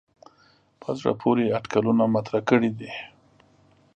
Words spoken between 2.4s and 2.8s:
کړي